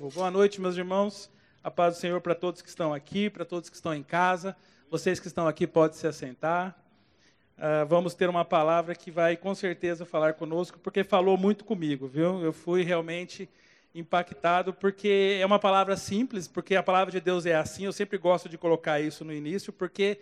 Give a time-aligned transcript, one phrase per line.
[0.00, 1.28] Boa noite, meus irmãos.
[1.62, 4.56] A paz do Senhor para todos que estão aqui, para todos que estão em casa.
[4.88, 6.78] Vocês que estão aqui podem se assentar.
[7.56, 12.06] Uh, vamos ter uma palavra que vai com certeza falar conosco, porque falou muito comigo,
[12.06, 12.40] viu?
[12.44, 13.48] Eu fui realmente
[13.92, 17.84] impactado, porque é uma palavra simples, porque a palavra de Deus é assim.
[17.84, 20.20] Eu sempre gosto de colocar isso no início, porque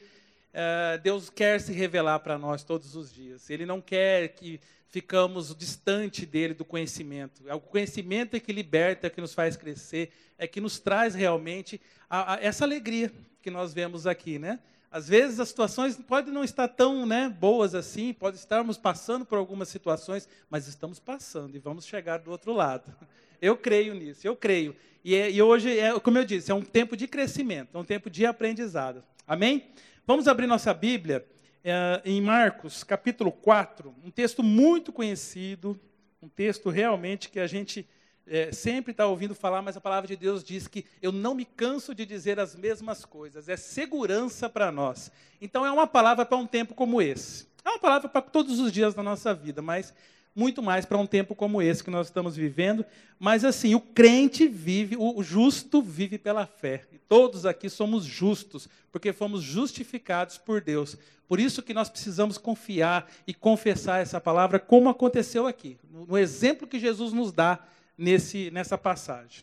[0.56, 3.50] uh, Deus quer se revelar para nós todos os dias.
[3.50, 4.58] Ele não quer que
[4.88, 7.42] ficamos distante dele do conhecimento.
[7.46, 11.14] É o conhecimento é que liberta, é que nos faz crescer, é que nos traz
[11.14, 14.58] realmente a, a, essa alegria que nós vemos aqui, né?
[14.90, 19.36] Às vezes as situações podem não estar tão né, boas assim, pode estarmos passando por
[19.36, 22.94] algumas situações, mas estamos passando e vamos chegar do outro lado.
[23.42, 24.74] Eu creio nisso, eu creio.
[25.04, 27.84] E, é, e hoje, é, como eu disse, é um tempo de crescimento, é um
[27.84, 29.04] tempo de aprendizado.
[29.26, 29.68] Amém?
[30.08, 31.26] Vamos abrir nossa Bíblia
[31.64, 35.76] é, em Marcos, capítulo 4, um texto muito conhecido,
[36.22, 37.84] um texto realmente que a gente
[38.24, 41.44] é, sempre está ouvindo falar, mas a palavra de Deus diz que eu não me
[41.44, 45.10] canso de dizer as mesmas coisas, é segurança para nós.
[45.40, 47.48] Então é uma palavra para um tempo como esse.
[47.64, 49.92] É uma palavra para todos os dias da nossa vida, mas
[50.36, 52.84] muito mais para um tempo como esse que nós estamos vivendo.
[53.18, 56.84] Mas assim, o crente vive, o justo vive pela fé.
[56.92, 60.98] E todos aqui somos justos, porque fomos justificados por Deus.
[61.26, 66.68] Por isso que nós precisamos confiar e confessar essa palavra, como aconteceu aqui, no exemplo
[66.68, 69.42] que Jesus nos dá nesse, nessa passagem.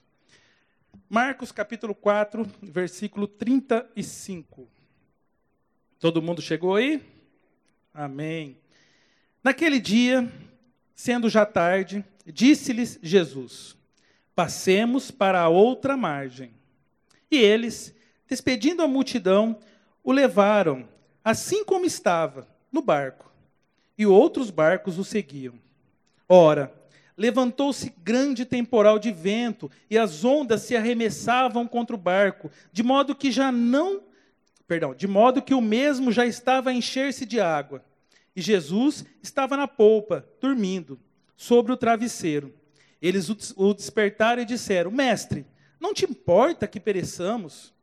[1.10, 4.68] Marcos capítulo 4, versículo 35.
[6.00, 7.02] Todo mundo chegou aí?
[7.94, 8.58] Amém.
[9.44, 10.32] Naquele dia,
[10.96, 13.76] Sendo já tarde, disse-lhes Jesus:
[14.36, 16.52] Passemos para a outra margem.
[17.30, 17.96] E eles,
[18.28, 19.58] despedindo a multidão,
[20.04, 20.88] o levaram,
[21.24, 23.32] assim como estava, no barco.
[23.98, 25.56] E outros barcos o seguiam.
[26.28, 26.74] Ora,
[27.18, 33.16] levantou-se grande temporal de vento, e as ondas se arremessavam contra o barco, de modo
[33.16, 34.02] que já não,
[34.68, 37.84] perdão, de modo que o mesmo já estava a encher-se de água.
[38.36, 41.00] E Jesus estava na polpa, dormindo,
[41.36, 42.54] sobre o travesseiro.
[43.02, 45.46] Eles o despertaram e disseram: Mestre,
[45.80, 47.74] não te importa que pereçamos?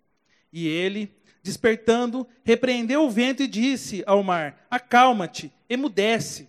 [0.53, 6.49] E ele, despertando, repreendeu o vento e disse ao mar: Acalma-te, emudece.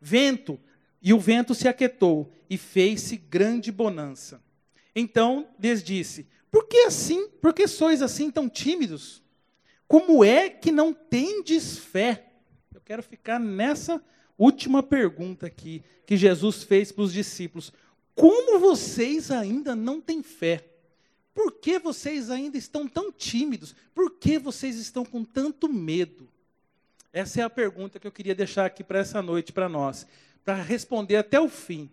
[0.00, 0.58] Vento,
[1.02, 4.42] e o vento se aquietou, e fez-se grande bonança.
[4.94, 7.28] Então lhes disse: Por que assim?
[7.28, 9.22] Por que sois assim tão tímidos?
[9.86, 12.27] Como é que não tendes fé?
[12.88, 14.02] Quero ficar nessa
[14.38, 17.70] última pergunta aqui que Jesus fez para os discípulos.
[18.14, 20.64] Como vocês ainda não têm fé?
[21.34, 23.74] Por que vocês ainda estão tão tímidos?
[23.94, 26.26] Por que vocês estão com tanto medo?
[27.12, 30.06] Essa é a pergunta que eu queria deixar aqui para essa noite para nós,
[30.42, 31.90] para responder até o fim.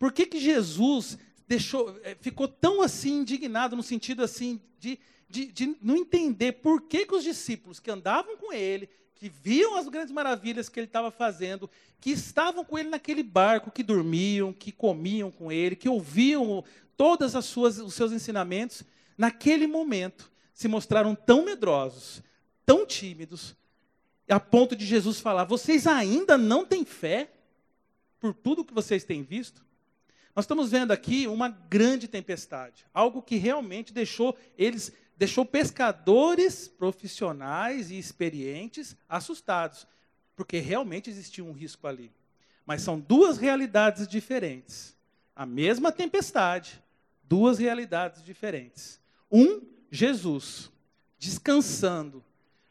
[0.00, 4.98] Por que, que Jesus deixou, eh, ficou tão assim indignado no sentido assim de,
[5.30, 9.76] de, de não entender por que, que os discípulos que andavam com ele, que viam
[9.76, 11.70] as grandes maravilhas que ele estava fazendo,
[12.00, 16.64] que estavam com ele naquele barco, que dormiam, que comiam com ele, que ouviam
[16.96, 18.82] todos os seus ensinamentos,
[19.16, 22.22] naquele momento se mostraram tão medrosos,
[22.64, 23.56] tão tímidos,
[24.28, 27.30] a ponto de Jesus falar: Vocês ainda não têm fé
[28.18, 29.64] por tudo que vocês têm visto?
[30.34, 37.90] Nós estamos vendo aqui uma grande tempestade, algo que realmente deixou eles deixou pescadores profissionais
[37.90, 39.86] e experientes assustados,
[40.34, 42.10] porque realmente existia um risco ali.
[42.66, 44.96] Mas são duas realidades diferentes.
[45.36, 46.82] A mesma tempestade,
[47.22, 49.00] duas realidades diferentes.
[49.30, 50.70] Um, Jesus,
[51.18, 52.24] descansando,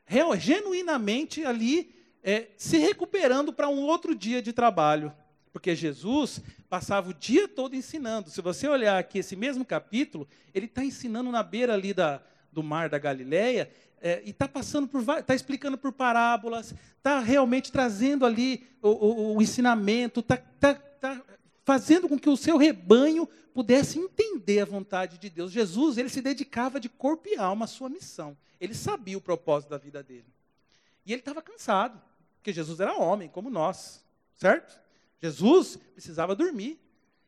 [0.06, 1.94] real, genuinamente ali,
[2.24, 5.14] é, se recuperando para um outro dia de trabalho.
[5.52, 8.30] Porque Jesus passava o dia todo ensinando.
[8.30, 12.22] Se você olhar aqui esse mesmo capítulo, ele está ensinando na beira ali da,
[12.54, 13.70] do mar da Galileia,
[14.02, 19.36] é, e está passando por, está explicando por parábolas, está realmente trazendo ali o, o,
[19.38, 21.22] o ensinamento, está tá, tá
[21.64, 25.52] fazendo com que o seu rebanho pudesse entender a vontade de Deus.
[25.52, 28.36] Jesus, ele se dedicava de corpo e alma à sua missão.
[28.60, 30.26] Ele sabia o propósito da vida dele.
[31.06, 32.02] E ele estava cansado,
[32.38, 34.04] porque Jesus era homem, como nós,
[34.36, 34.80] certo?
[35.22, 36.80] Jesus precisava dormir.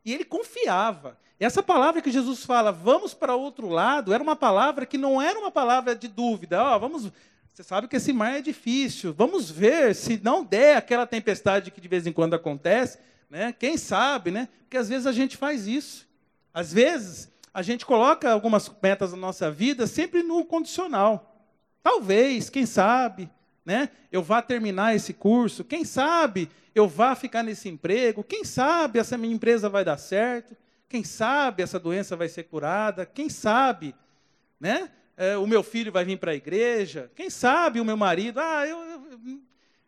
[0.05, 1.17] E ele confiava.
[1.39, 5.37] Essa palavra que Jesus fala, vamos para outro lado, era uma palavra que não era
[5.37, 6.63] uma palavra de dúvida.
[6.63, 7.11] Oh, vamos,
[7.53, 9.13] você sabe que esse mar é difícil.
[9.13, 12.99] Vamos ver se não der aquela tempestade que de vez em quando acontece,
[13.29, 13.53] né?
[13.57, 14.47] Quem sabe, né?
[14.61, 16.07] Porque às vezes a gente faz isso.
[16.53, 21.33] Às vezes a gente coloca algumas metas na nossa vida sempre no condicional.
[21.81, 23.29] Talvez, quem sabe,
[23.65, 23.89] né?
[24.11, 29.17] Eu vá terminar esse curso, quem sabe eu vá ficar nesse emprego, quem sabe essa
[29.17, 30.55] minha empresa vai dar certo,
[30.87, 33.05] Quem sabe essa doença vai ser curada?
[33.05, 33.95] Quem sabe,
[34.59, 34.91] né?
[35.17, 37.11] É, o meu filho vai vir para a igreja?
[37.15, 38.39] Quem sabe o meu marido?
[38.39, 39.39] Ah, eu, eu,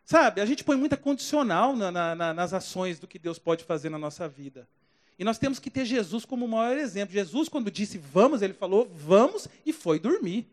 [0.04, 0.40] sabe?
[0.40, 3.98] A gente põe muita condicional na, na, nas ações do que Deus pode fazer na
[3.98, 4.68] nossa vida.
[5.18, 7.12] E nós temos que ter Jesus como o maior exemplo.
[7.14, 10.46] Jesus, quando disse vamos, ele falou vamos e foi dormir.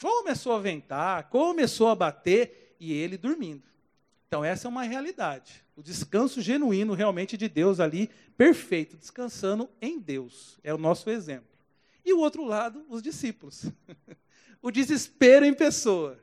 [0.00, 3.62] Começou a ventar, começou a bater e ele dormindo.
[4.28, 5.64] Então, essa é uma realidade.
[5.76, 10.58] O descanso genuíno realmente de Deus ali, perfeito, descansando em Deus.
[10.62, 11.48] É o nosso exemplo.
[12.04, 13.66] E o outro lado, os discípulos.
[14.60, 16.18] o desespero em pessoa.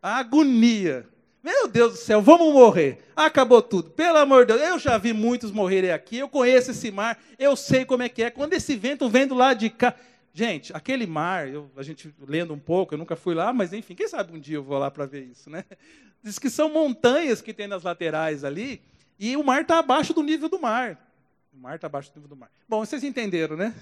[0.00, 1.08] A agonia.
[1.42, 2.98] Meu Deus do céu, vamos morrer.
[3.16, 3.90] Acabou tudo.
[3.90, 6.18] Pelo amor de Deus, eu já vi muitos morrerem aqui.
[6.18, 8.30] Eu conheço esse mar, eu sei como é que é.
[8.30, 9.94] Quando esse vento vem do lado de cá.
[10.32, 13.94] Gente, aquele mar, eu, a gente lendo um pouco, eu nunca fui lá, mas enfim,
[13.94, 15.64] quem sabe um dia eu vou lá para ver isso, né?
[16.22, 18.82] Diz que são montanhas que tem nas laterais ali,
[19.18, 21.08] e o mar está abaixo do nível do mar.
[21.52, 22.50] O mar está abaixo do nível do mar.
[22.68, 23.74] Bom, vocês entenderam, né?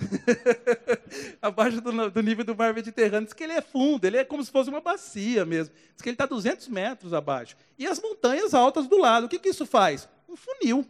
[1.43, 3.26] abaixo do, do, nível do mar Mediterrâneo.
[3.26, 5.75] Diz que ele é fundo, ele é como se fosse uma bacia mesmo.
[5.93, 7.54] Diz que ele está 200 metros abaixo.
[7.78, 9.26] E as montanhas altas do lado.
[9.26, 10.08] O que, que isso faz?
[10.26, 10.87] Um funil.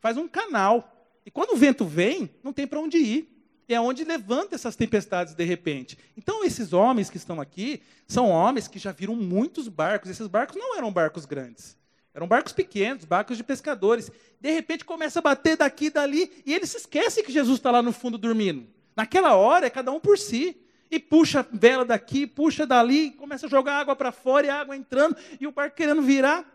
[0.00, 0.90] Faz um canal.
[1.24, 3.33] E quando o vento vem, não tem para onde ir.
[3.68, 5.98] É onde levanta essas tempestades de repente.
[6.16, 10.10] Então, esses homens que estão aqui são homens que já viram muitos barcos.
[10.10, 11.76] Esses barcos não eram barcos grandes.
[12.14, 14.10] Eram barcos pequenos, barcos de pescadores.
[14.40, 17.70] De repente começa a bater daqui e dali, e eles se esquecem que Jesus está
[17.70, 18.66] lá no fundo dormindo.
[18.94, 20.56] Naquela hora é cada um por si.
[20.90, 24.76] E puxa vela daqui, puxa dali, começa a jogar água para fora e a água
[24.76, 26.48] entrando, e o barco querendo virar.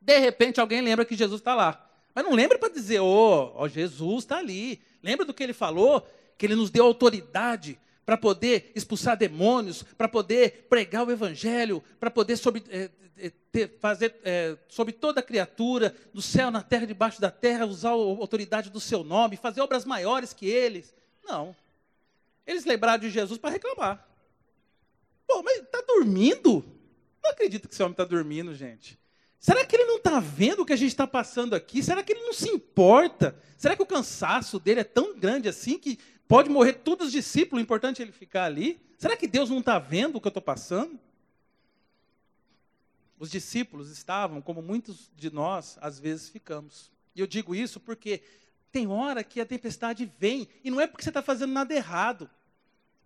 [0.00, 1.86] De repente alguém lembra que Jesus está lá.
[2.14, 4.80] Mas não lembra para dizer, ô, oh, oh, Jesus está ali.
[5.02, 6.06] Lembra do que ele falou?
[6.40, 12.10] Que Ele nos deu autoridade para poder expulsar demônios, para poder pregar o Evangelho, para
[12.10, 12.88] poder sobre, é,
[13.52, 17.92] ter, fazer é, sobre toda criatura, do céu, na terra, debaixo da terra, usar a
[17.92, 20.94] autoridade do seu nome, fazer obras maiores que eles.
[21.22, 21.54] Não.
[22.46, 24.08] Eles lembraram de Jesus para reclamar.
[25.26, 26.64] Pô, mas está dormindo?
[27.22, 28.98] Não acredito que esse homem está dormindo, gente.
[29.38, 31.82] Será que ele não está vendo o que a gente está passando aqui?
[31.82, 33.38] Será que ele não se importa?
[33.58, 35.98] Será que o cansaço dele é tão grande assim que
[36.30, 38.80] Pode morrer todos os discípulos, o importante é ele ficar ali.
[38.96, 40.96] Será que Deus não está vendo o que eu estou passando?
[43.18, 46.88] Os discípulos estavam, como muitos de nós, às vezes ficamos.
[47.16, 48.22] E eu digo isso porque
[48.70, 52.30] tem hora que a tempestade vem, e não é porque você está fazendo nada errado.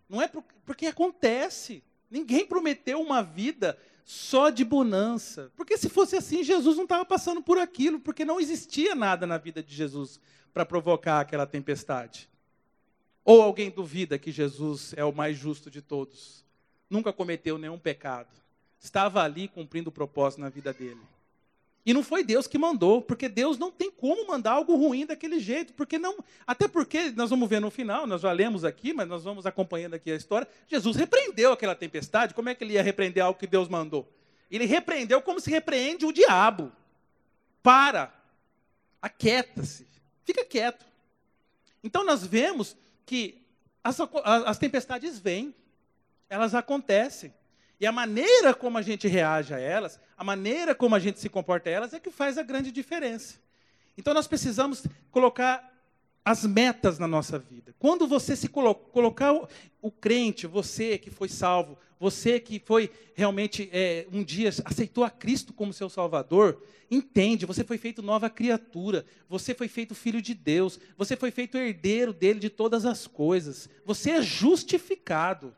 [0.07, 0.29] Não é
[0.63, 1.83] porque acontece.
[2.11, 5.51] Ninguém prometeu uma vida só de bonança.
[5.55, 9.39] Porque se fosse assim, Jesus não estava passando por aquilo, porque não existia nada na
[9.39, 10.19] vida de Jesus
[10.53, 12.29] para provocar aquela tempestade.
[13.25, 16.45] Ou alguém duvida que Jesus é o mais justo de todos?
[16.87, 18.29] Nunca cometeu nenhum pecado.
[18.79, 21.01] Estava ali cumprindo o propósito na vida dele.
[21.83, 25.39] E não foi Deus que mandou, porque Deus não tem como mandar algo ruim daquele
[25.39, 29.07] jeito, porque não, até porque nós vamos ver no final, nós já lemos aqui, mas
[29.07, 30.47] nós vamos acompanhando aqui a história.
[30.67, 32.33] Jesus repreendeu aquela tempestade.
[32.33, 34.07] Como é que ele ia repreender algo que Deus mandou?
[34.49, 36.71] Ele repreendeu como se repreende o diabo.
[37.61, 38.13] Para.
[39.01, 39.87] Aquieta-se.
[40.23, 40.85] Fica quieto.
[41.83, 42.75] Então nós vemos
[43.05, 43.45] que
[43.83, 45.53] as, as tempestades vêm,
[46.29, 47.33] elas acontecem.
[47.79, 51.29] E a maneira como a gente reage a elas, a maneira como a gente se
[51.29, 53.35] comporta a elas, é que faz a grande diferença.
[53.97, 55.71] Então nós precisamos colocar
[56.23, 57.75] as metas na nossa vida.
[57.77, 59.47] Quando você se colo colocar o,
[59.81, 65.09] o, crente, você que foi salvo, você que foi realmente é, um dia aceitou a
[65.09, 70.33] Cristo como seu Salvador, entende, você foi feito nova criatura, você foi feito filho de
[70.33, 75.55] Deus, você foi feito herdeiro dele de todas as coisas, você é justificado.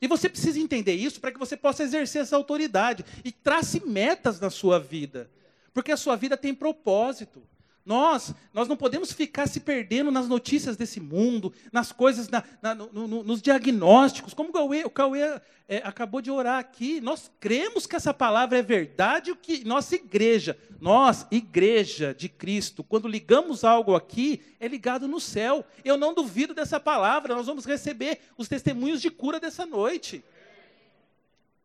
[0.00, 4.40] E você precisa entender isso para que você possa exercer essa autoridade e trace metas
[4.40, 5.30] na sua vida,
[5.72, 7.40] porque a sua vida tem propósito.
[7.84, 12.74] Nós, nós não podemos ficar se perdendo nas notícias desse mundo, nas coisas, na, na,
[12.76, 17.00] no, no, nos diagnósticos, como o Cauê, o Cauê é, acabou de orar aqui.
[17.00, 22.84] Nós cremos que essa palavra é verdade, o que nossa igreja, nós, igreja de Cristo,
[22.84, 25.64] quando ligamos algo aqui, é ligado no céu.
[25.84, 30.24] Eu não duvido dessa palavra, nós vamos receber os testemunhos de cura dessa noite.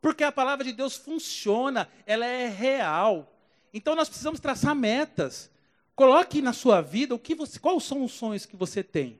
[0.01, 3.31] Porque a palavra de Deus funciona, ela é real.
[3.71, 5.51] Então nós precisamos traçar metas.
[5.97, 9.19] Coloque na sua vida o que você, quais são os sonhos que você tem.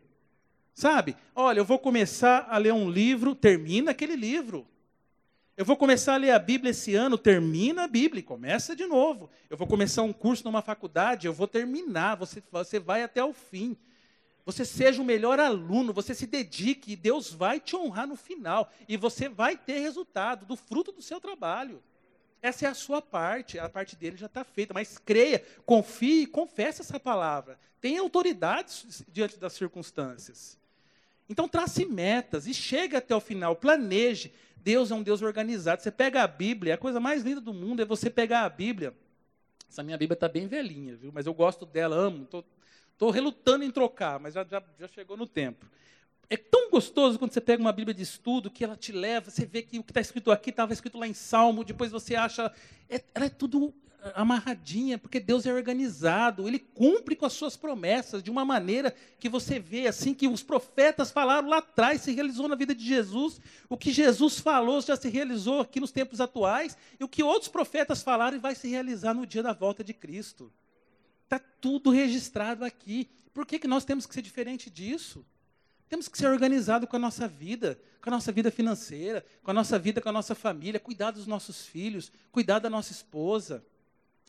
[0.76, 1.18] Sabe?
[1.34, 4.68] Olha, eu vou começar a ler um livro, termina aquele livro.
[5.58, 9.28] Eu vou começar a ler a Bíblia esse ano, termina a Bíblia, começa de novo.
[9.50, 13.34] Eu vou começar um curso numa faculdade, eu vou terminar, você, você vai até o
[13.34, 13.76] fim.
[14.46, 18.72] Você seja o melhor aluno, você se dedique, e Deus vai te honrar no final.
[18.88, 21.82] E você vai ter resultado do fruto do seu trabalho.
[22.42, 24.74] Essa é a sua parte, a parte dele já está feita.
[24.74, 27.60] Mas creia, confie, confesse essa palavra.
[27.82, 30.58] Tenha autoridade diante das circunstâncias.
[31.30, 34.32] Então trace metas e chegue até o final, planeje.
[34.58, 35.82] Deus é um Deus organizado.
[35.82, 38.94] Você pega a Bíblia, a coisa mais linda do mundo é você pegar a Bíblia.
[39.70, 41.12] Essa minha Bíblia está bem velhinha, viu?
[41.14, 42.28] Mas eu gosto dela, amo.
[42.94, 45.66] Estou relutando em trocar, mas já, já, já chegou no tempo.
[46.30, 49.46] É tão gostoso quando você pega uma Bíblia de estudo que ela te leva, você
[49.46, 52.52] vê que o que está escrito aqui estava escrito lá em Salmo, depois você acha.
[52.90, 53.74] É, ela é tudo
[54.16, 59.30] amarradinha, porque Deus é organizado, ele cumpre com as suas promessas de uma maneira que
[59.30, 63.40] você vê assim que os profetas falaram lá atrás, se realizou na vida de Jesus,
[63.68, 67.50] o que Jesus falou já se realizou aqui nos tempos atuais, e o que outros
[67.50, 70.52] profetas falaram vai se realizar no dia da volta de Cristo.
[71.24, 73.10] Está tudo registrado aqui.
[73.34, 75.26] Por que, que nós temos que ser diferente disso?
[75.90, 79.54] Temos que ser organizados com a nossa vida, com a nossa vida financeira, com a
[79.54, 83.64] nossa vida com a nossa família, cuidar dos nossos filhos, cuidar da nossa esposa,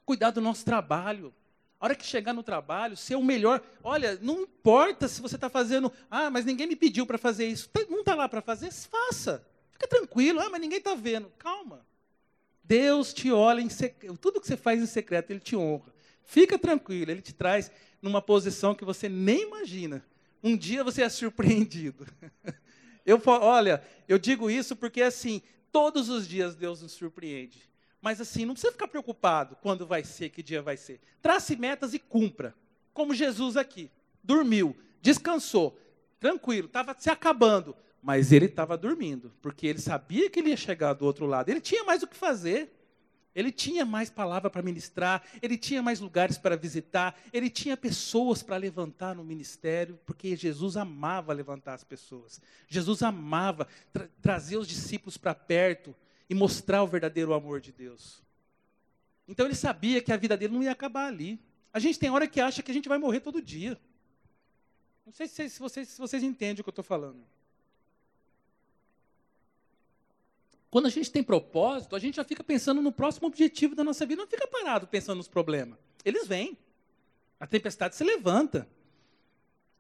[0.05, 1.35] cuidar do nosso trabalho.
[1.81, 3.63] A hora que chegar no trabalho, ser o melhor.
[3.85, 5.93] Olha, não importa se você está fazendo.
[6.11, 7.69] Ah, mas ninguém me pediu para fazer isso.
[7.69, 8.73] Tá, não está lá para fazer?
[8.73, 9.45] Faça.
[9.73, 10.41] Fica tranquilo.
[10.41, 11.31] Ah, mas ninguém está vendo.
[11.39, 11.87] Calma.
[12.65, 14.17] Deus te olha em secreto.
[14.19, 15.95] Tudo que você faz em secreto, Ele te honra.
[16.25, 17.13] Fica tranquilo.
[17.13, 17.71] Ele te traz
[18.03, 20.05] numa posição que você nem imagina.
[20.43, 22.07] Um dia você é surpreendido.
[23.07, 25.41] Eu, olha, eu digo isso porque assim,
[25.73, 27.67] todos os dias Deus nos surpreende.
[28.03, 31.01] Mas assim, não precisa ficar preocupado quando vai ser, que dia vai ser.
[31.23, 32.55] Trace metas e cumpra.
[32.93, 33.91] Como Jesus aqui.
[34.23, 35.81] Dormiu, descansou,
[36.21, 37.75] tranquilo, estava se acabando.
[38.03, 41.49] Mas ele estava dormindo, porque ele sabia que ele ia chegar do outro lado.
[41.49, 42.78] Ele tinha mais o que fazer.
[43.39, 48.43] Ele tinha mais palavra para ministrar, ele tinha mais lugares para visitar, ele tinha pessoas
[48.43, 52.41] para levantar no ministério, porque Jesus amava levantar as pessoas.
[52.67, 55.95] Jesus amava tra trazer os discípulos para perto
[56.29, 58.21] e mostrar o verdadeiro amor de Deus.
[59.29, 61.39] Então ele sabia que a vida dele não ia acabar ali.
[61.73, 63.81] A gente tem hora que acha que a gente vai morrer todo dia.
[65.07, 67.25] Não sei se vocês, se vocês entendem o que eu estou falando.
[70.79, 74.07] Quando a gente tem propósito, a gente já fica pensando no próximo objetivo da nossa
[74.07, 75.77] vida, não fica parado pensando nos problemas.
[76.05, 76.57] Eles vêm.
[77.41, 78.65] A tempestade se levanta.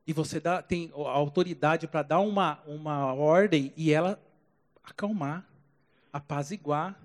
[0.05, 4.21] E você dá, tem a autoridade para dar uma, uma ordem e ela
[4.83, 5.49] acalmar,
[6.13, 7.01] apaziguar.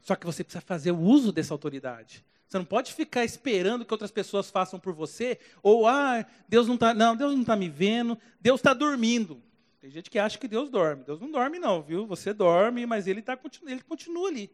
[0.00, 2.24] Só que você precisa fazer o uso dessa autoridade.
[2.48, 6.74] Você não pode ficar esperando que outras pessoas façam por você, ou ah, Deus não
[6.74, 9.40] está, não, Deus não está me vendo, Deus está dormindo.
[9.80, 11.04] Tem gente que acha que Deus dorme.
[11.04, 12.06] Deus não dorme, não, viu?
[12.06, 14.50] Você dorme, mas ele, tá, ele continua ali.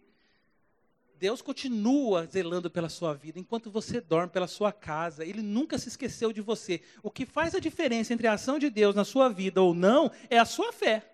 [1.22, 5.24] Deus continua zelando pela sua vida enquanto você dorme, pela sua casa.
[5.24, 6.82] Ele nunca se esqueceu de você.
[7.00, 10.10] O que faz a diferença entre a ação de Deus na sua vida ou não
[10.28, 11.11] é a sua fé.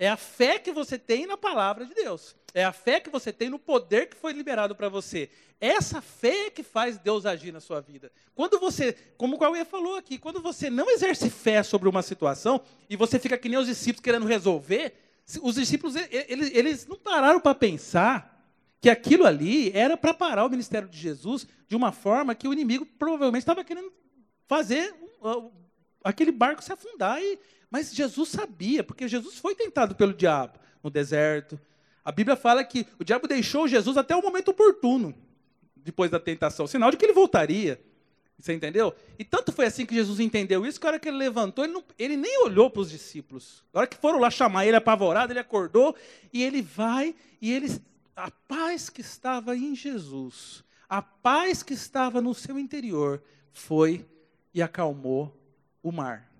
[0.00, 2.34] É a fé que você tem na palavra de Deus.
[2.54, 5.28] É a fé que você tem no poder que foi liberado para você.
[5.60, 8.10] Essa fé é que faz Deus agir na sua vida.
[8.34, 12.62] Quando você, como o Cauê falou aqui, quando você não exerce fé sobre uma situação
[12.88, 14.94] e você fica que nem os discípulos querendo resolver,
[15.42, 18.42] os discípulos eles, eles não pararam para pensar
[18.80, 22.54] que aquilo ali era para parar o ministério de Jesus de uma forma que o
[22.54, 23.92] inimigo provavelmente estava querendo
[24.48, 24.94] fazer
[26.02, 27.38] aquele barco se afundar e
[27.70, 31.58] mas Jesus sabia, porque Jesus foi tentado pelo diabo no deserto.
[32.04, 35.14] A Bíblia fala que o diabo deixou Jesus até o momento oportuno,
[35.76, 37.80] depois da tentação, sinal de que ele voltaria.
[38.36, 38.94] Você entendeu?
[39.18, 41.74] E tanto foi assim que Jesus entendeu isso, que a hora que ele levantou, ele,
[41.74, 43.62] não, ele nem olhou para os discípulos.
[43.72, 45.94] Na hora que foram lá chamar ele apavorado, ele acordou
[46.32, 47.68] e ele vai e ele.
[48.16, 54.06] A paz que estava em Jesus, a paz que estava no seu interior, foi
[54.52, 55.39] e acalmou
[55.82, 56.30] o mar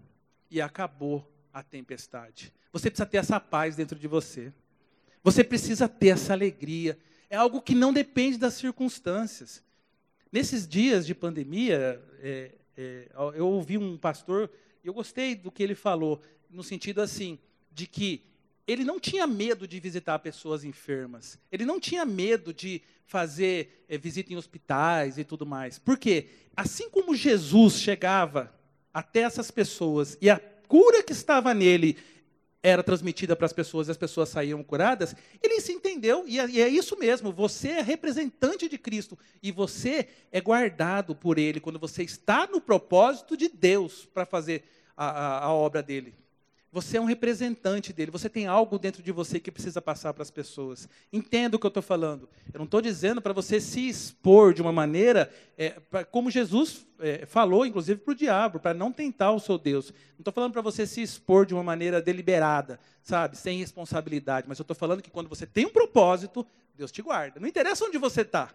[0.50, 2.52] e acabou a tempestade.
[2.72, 4.52] Você precisa ter essa paz dentro de você.
[5.22, 6.98] Você precisa ter essa alegria.
[7.28, 9.62] É algo que não depende das circunstâncias.
[10.32, 14.50] Nesses dias de pandemia, é, é, eu ouvi um pastor,
[14.82, 17.38] e eu gostei do que ele falou, no sentido assim,
[17.72, 18.24] de que
[18.66, 21.38] ele não tinha medo de visitar pessoas enfermas.
[21.50, 25.78] Ele não tinha medo de fazer é, visita em hospitais e tudo mais.
[25.78, 26.28] Por quê?
[26.56, 28.54] Assim como Jesus chegava
[28.92, 31.96] até essas pessoas e a cura que estava nele
[32.62, 36.48] era transmitida para as pessoas e as pessoas saíam curadas, ele se entendeu, e é,
[36.48, 41.60] e é, isso mesmo, você é representante de Cristo, e você é guardado por Ele,
[41.60, 44.64] quando você está no propósito de Deus para fazer
[44.96, 46.14] a, a, a, obra dele.
[46.72, 48.12] Você é um representante dele.
[48.12, 50.88] Você tem algo dentro de você que precisa passar para as pessoas.
[51.12, 52.28] Entenda o que eu estou falando.
[52.52, 56.86] Eu não estou dizendo para você se expor de uma maneira, é, pra, como Jesus
[57.00, 59.90] é, falou, inclusive para o diabo, para não tentar o seu Deus.
[60.12, 64.48] Não estou falando para você se expor de uma maneira deliberada, sabe, sem responsabilidade.
[64.48, 66.46] Mas eu estou falando que quando você tem um propósito,
[66.76, 67.40] Deus te guarda.
[67.40, 68.54] Não interessa onde você está.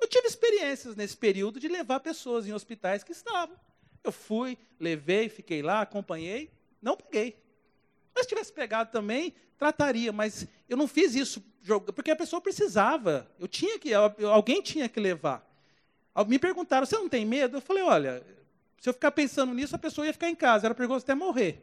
[0.00, 3.56] Eu tive experiências nesse período de levar pessoas em hospitais que estavam.
[4.02, 6.50] Eu fui, levei, fiquei lá, acompanhei.
[6.80, 7.36] Não peguei.
[8.14, 11.42] Mas se tivesse pegado também, trataria, mas eu não fiz isso
[11.94, 13.28] porque a pessoa precisava.
[13.38, 15.44] Eu tinha que, alguém tinha que levar.
[16.26, 18.22] Me perguntaram: "Você não tem medo?" Eu falei: "Olha,
[18.78, 21.62] se eu ficar pensando nisso, a pessoa ia ficar em casa, era perigoso até morrer."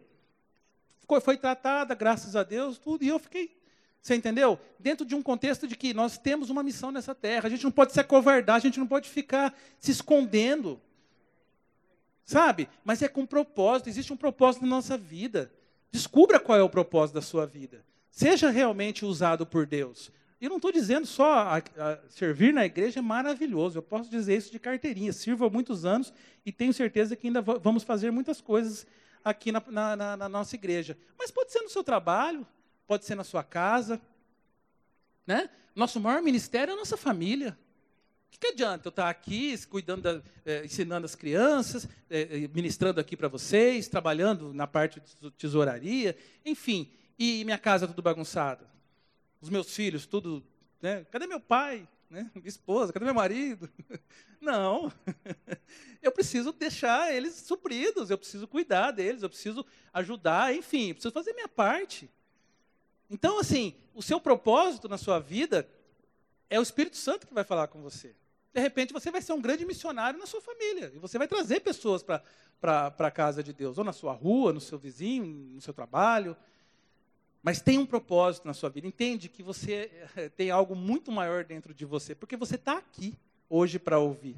[1.07, 3.51] Foi, foi tratada, graças a Deus, tudo, e eu fiquei
[4.03, 4.59] você entendeu?
[4.77, 7.47] Dentro de um contexto de que nós temos uma missão nessa terra.
[7.47, 10.79] A gente não pode se acovardar, a gente não pode ficar se escondendo.
[12.25, 12.69] Sabe?
[12.83, 15.51] Mas é com propósito, existe um propósito na nossa vida.
[15.91, 17.83] Descubra qual é o propósito da sua vida.
[18.09, 20.11] Seja realmente usado por Deus.
[20.39, 23.77] E não estou dizendo só a, a, servir na igreja é maravilhoso.
[23.77, 25.13] Eu posso dizer isso de carteirinha.
[25.13, 26.13] Sirvo há muitos anos
[26.45, 28.85] e tenho certeza que ainda vamos fazer muitas coisas
[29.23, 30.97] aqui na, na, na, na nossa igreja.
[31.17, 32.45] Mas pode ser no seu trabalho,
[32.85, 34.01] pode ser na sua casa.
[35.25, 35.49] Né?
[35.75, 37.57] Nosso maior ministério é a nossa família
[38.33, 43.15] que, que adianta eu estar aqui cuidando, da, é, ensinando as crianças, é, ministrando aqui
[43.15, 48.67] para vocês, trabalhando na parte de tesouraria, enfim, e minha casa tudo bagunçada?
[49.39, 50.43] Os meus filhos, tudo.
[50.81, 51.05] Né?
[51.11, 51.87] Cadê meu pai?
[52.09, 52.29] Né?
[52.35, 53.69] Minha esposa, cadê meu marido?
[54.41, 54.91] Não.
[56.01, 61.13] Eu preciso deixar eles supridos, eu preciso cuidar deles, eu preciso ajudar, enfim, eu preciso
[61.13, 62.09] fazer minha parte.
[63.09, 65.65] Então, assim, o seu propósito na sua vida
[66.49, 68.13] é o Espírito Santo que vai falar com você
[68.53, 70.91] de repente você vai ser um grande missionário na sua família.
[70.93, 74.61] E você vai trazer pessoas para a casa de Deus, ou na sua rua, no
[74.61, 76.37] seu vizinho, no seu trabalho.
[77.41, 78.87] Mas tem um propósito na sua vida.
[78.87, 83.17] Entende que você eh, tem algo muito maior dentro de você, porque você está aqui
[83.49, 84.37] hoje para ouvir.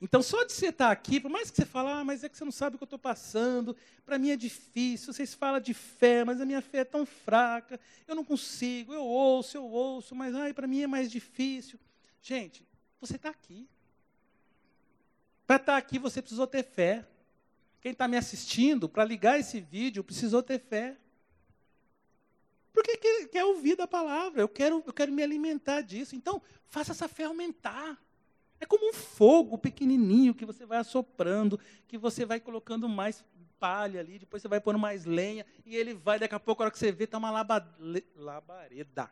[0.00, 2.28] Então, só de você estar tá aqui, por mais que você fale, ah, mas é
[2.28, 3.74] que você não sabe o que eu estou passando,
[4.04, 7.78] para mim é difícil, vocês falam de fé, mas a minha fé é tão fraca,
[8.06, 11.78] eu não consigo, eu ouço, eu ouço, mas para mim é mais difícil.
[12.20, 12.64] Gente,
[13.02, 13.68] você está aqui.
[15.44, 17.04] Para estar tá aqui, você precisou ter fé.
[17.80, 20.96] Quem está me assistindo, para ligar esse vídeo, precisou ter fé.
[22.72, 26.14] Porque quer, quer ouvir da palavra, eu quero, eu quero me alimentar disso.
[26.14, 28.00] Então, faça essa fé aumentar.
[28.60, 33.24] É como um fogo pequenininho que você vai assoprando, que você vai colocando mais
[33.58, 36.66] palha ali, depois você vai pondo mais lenha, e ele vai, daqui a pouco, a
[36.66, 37.68] hora que você vê, está uma laba,
[38.14, 39.10] labareda.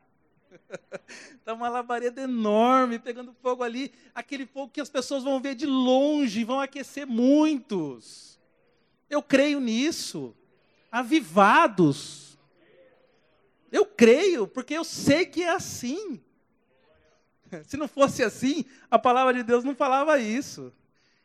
[1.35, 5.67] Está uma labareda enorme pegando fogo ali, aquele fogo que as pessoas vão ver de
[5.67, 8.39] longe, vão aquecer muitos.
[9.09, 10.35] Eu creio nisso.
[10.91, 12.39] Avivados.
[13.71, 16.21] Eu creio, porque eu sei que é assim.
[17.65, 20.73] Se não fosse assim, a palavra de Deus não falava isso.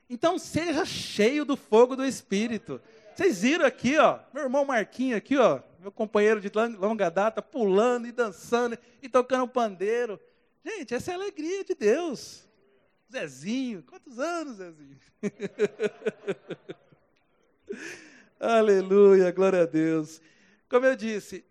[0.09, 2.79] Então seja cheio do fogo do Espírito.
[3.15, 8.07] Vocês viram aqui, ó, meu irmão Marquinho aqui, ó, meu companheiro de longa data, pulando
[8.07, 10.19] e dançando e tocando pandeiro.
[10.65, 12.49] Gente, essa é a alegria de Deus.
[13.11, 14.97] Zezinho, quantos anos, Zezinho?
[18.39, 20.19] Aleluia, glória a Deus.
[20.67, 21.45] Como eu disse,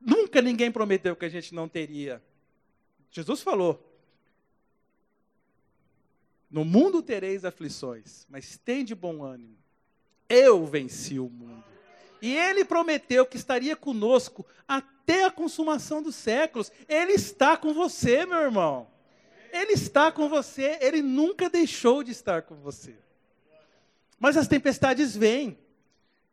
[0.00, 2.20] nunca ninguém prometeu que a gente não teria.
[3.08, 3.80] Jesus falou:
[6.50, 9.56] No mundo tereis aflições, mas tem de bom ânimo
[10.28, 11.64] eu venci o mundo.
[12.20, 16.72] E ele prometeu que estaria conosco até a consumação dos séculos.
[16.88, 18.88] Ele está com você, meu irmão.
[19.52, 22.94] Ele está com você, ele nunca deixou de estar com você.
[24.18, 25.56] Mas as tempestades vêm.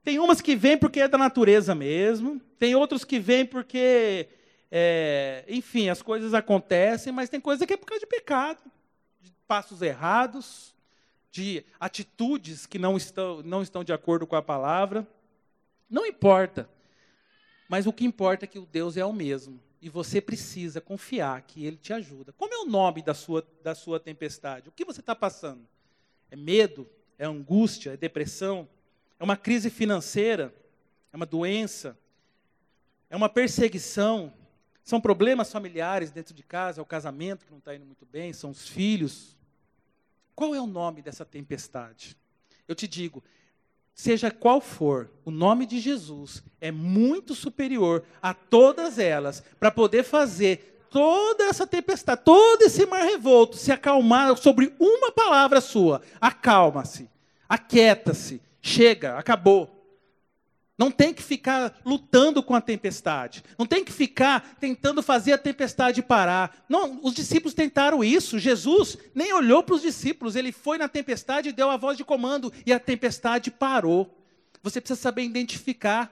[0.04, 4.28] Tem umas que vêm porque é da natureza mesmo, tem outros que vêm porque,
[4.70, 8.60] é, enfim, as coisas acontecem, mas tem coisa que é por causa de pecado,
[9.20, 10.76] de passos errados,
[11.32, 15.08] de atitudes que não estão, não estão de acordo com a palavra.
[15.90, 16.70] Não importa.
[17.68, 19.60] Mas o que importa é que o Deus é o mesmo.
[19.82, 22.34] E você precisa confiar que Ele te ajuda.
[22.34, 24.70] Como é o nome da sua, da sua tempestade?
[24.70, 25.68] O que você está passando?
[26.32, 26.90] É medo?
[27.18, 27.94] É angústia?
[27.94, 28.68] É depressão?
[29.20, 30.54] É uma crise financeira?
[31.14, 31.98] É uma doença?
[33.10, 34.34] É uma perseguição?
[34.84, 36.82] São problemas familiares dentro de casa?
[36.82, 38.34] É o casamento que não está indo muito bem?
[38.34, 39.36] São os filhos?
[40.36, 42.18] Qual é o nome dessa tempestade?
[42.68, 43.24] Eu te digo,
[43.96, 50.04] seja qual for, o nome de Jesus é muito superior a todas elas para poder
[50.04, 56.02] fazer toda essa tempestade, todo esse mar revolto se acalmar sobre uma palavra sua.
[56.20, 57.10] Acalma-se,
[57.48, 59.75] aquieta-se, chega, acabou.
[60.78, 63.44] Não tem que ficar lutando com a tempestade.
[63.58, 66.66] Não tem que ficar tentando fazer a tempestade parar.
[66.68, 68.38] Não, os discípulos tentaram isso.
[68.38, 70.36] Jesus nem olhou para os discípulos.
[70.36, 74.22] Ele foi na tempestade e deu a voz de comando e a tempestade parou.
[74.62, 76.12] Você precisa saber identificar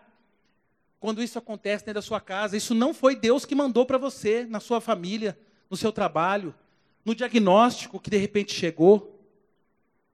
[0.98, 2.56] quando isso acontece dentro da sua casa.
[2.56, 5.38] Isso não foi Deus que mandou para você, na sua família,
[5.70, 6.56] no seu trabalho,
[7.04, 9.20] no diagnóstico que de repente chegou.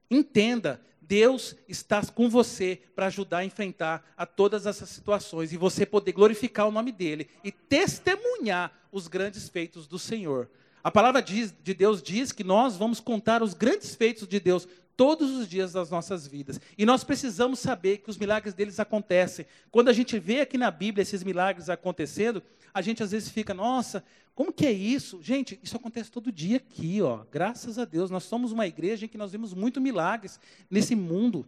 [0.10, 5.84] Entenda, Deus está com você para ajudar a enfrentar a todas essas situações e você
[5.84, 10.48] poder glorificar o nome dele e testemunhar os grandes feitos do Senhor.
[10.84, 14.68] A palavra de Deus diz que nós vamos contar os grandes feitos de Deus
[15.00, 16.60] todos os dias das nossas vidas.
[16.78, 19.46] E nós precisamos saber que os milagres deles acontecem.
[19.72, 23.54] Quando a gente vê aqui na Bíblia esses milagres acontecendo, a gente às vezes fica,
[23.54, 24.04] nossa,
[24.36, 25.24] como que é isso?
[25.24, 27.24] Gente, isso acontece todo dia aqui, ó.
[27.32, 30.38] Graças a Deus, nós somos uma igreja em que nós vemos muito milagres
[30.70, 31.48] nesse mundo.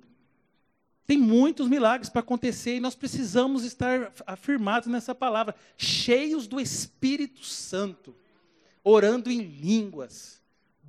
[1.06, 7.44] Tem muitos milagres para acontecer e nós precisamos estar afirmados nessa palavra, cheios do Espírito
[7.44, 8.16] Santo,
[8.82, 10.41] orando em línguas.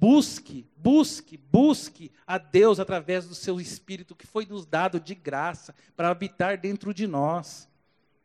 [0.02, 5.72] Busque, busque, busque a Deus através do seu Espírito que foi nos dado de graça
[5.96, 7.68] para habitar dentro de nós.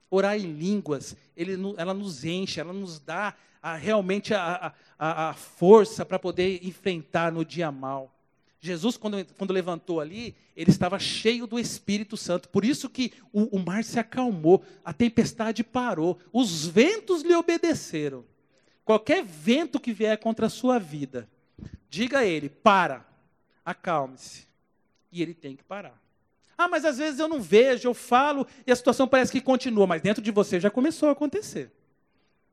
[0.10, 5.34] Orar em línguas, ele, ela nos enche, ela nos dá a, realmente a, a, a
[5.36, 8.12] força para poder enfrentar no dia mal.
[8.60, 12.50] Jesus, quando, quando, levantou ali, ele estava cheio do Espírito Santo.
[12.50, 18.26] Por isso que o, o mar se acalmou, a tempestade parou, os ventos lhe obedeceram.
[18.84, 21.30] Qualquer vento que vier contra a sua vida,
[21.90, 23.06] diga a ele: para,
[23.66, 24.48] acalme-se.
[25.12, 26.02] E ele tem que parar.
[26.58, 29.86] Ah, mas às vezes eu não vejo, eu falo e a situação parece que continua,
[29.86, 31.72] mas dentro de você já começou a acontecer.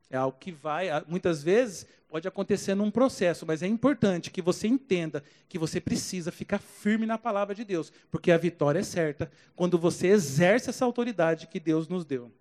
[0.09, 4.67] É algo que vai, muitas vezes, pode acontecer num processo, mas é importante que você
[4.67, 9.31] entenda que você precisa ficar firme na palavra de Deus, porque a vitória é certa
[9.55, 12.31] quando você exerce essa autoridade que Deus nos deu.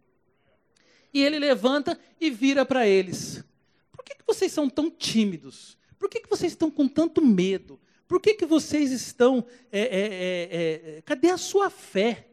[1.13, 3.43] E ele levanta e vira para eles:
[3.91, 5.79] Por que, que vocês são tão tímidos?
[6.05, 7.81] Por que, que vocês estão com tanto medo?
[8.07, 9.43] Por que, que vocês estão.
[9.73, 12.29] É, é, é, é cadê a sua fé?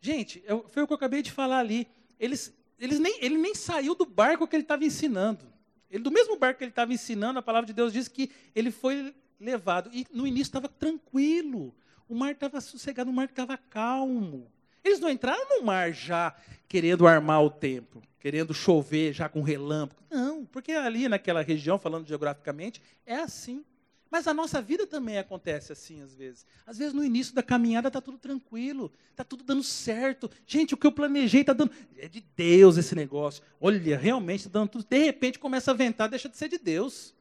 [0.00, 1.86] Gente, foi o que eu acabei de falar ali.
[2.18, 5.44] Eles, eles nem, ele nem saiu do barco que ele estava ensinando.
[5.90, 8.70] Ele, do mesmo barco que ele estava ensinando, a palavra de Deus diz que ele
[8.70, 9.90] foi levado.
[9.92, 11.74] E no início estava tranquilo.
[12.08, 14.50] O mar estava sossegado, o mar estava calmo.
[14.84, 16.34] Eles não entraram no mar já
[16.68, 20.00] querendo armar o tempo, querendo chover já com relâmpago.
[20.10, 23.64] Não, porque ali naquela região, falando geograficamente, é assim.
[24.10, 26.44] Mas a nossa vida também acontece assim às vezes.
[26.66, 30.28] Às vezes no início da caminhada está tudo tranquilo, está tudo dando certo.
[30.44, 31.70] Gente, o que eu planejei está dando.
[31.96, 33.42] É de Deus esse negócio.
[33.60, 34.84] Olha, realmente está dando tudo.
[34.84, 37.14] De repente começa a ventar, deixa de ser de Deus.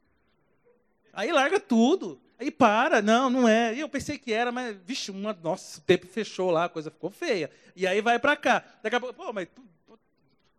[1.14, 2.20] Aí larga tudo.
[2.40, 3.76] Aí para, não, não é.
[3.76, 6.90] E eu pensei que era, mas, vixe, uma, nossa, o tempo fechou lá, a coisa
[6.90, 7.52] ficou feia.
[7.76, 8.64] E aí vai para cá.
[8.82, 9.50] Daqui a pouco, pô, mas
[9.90, 9.98] o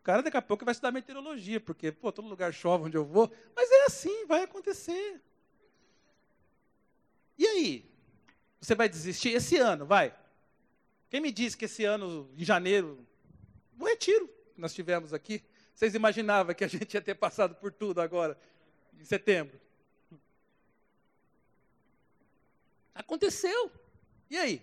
[0.03, 3.33] cara daqui a pouco vai estudar meteorologia, porque, pô, todo lugar chove onde eu vou.
[3.57, 5.23] Mas é assim, vai acontecer.
[7.39, 7.91] E aí?
[8.61, 9.31] Você vai desistir?
[9.31, 10.15] Esse ano, vai.
[11.09, 13.07] Quem me disse que esse ano, em janeiro,
[13.79, 15.43] o retiro que nós tivemos aqui,
[15.75, 18.39] vocês imaginavam que a gente ia ter passado por tudo agora,
[19.01, 19.59] em setembro?
[22.95, 23.71] Aconteceu.
[24.29, 24.63] E aí?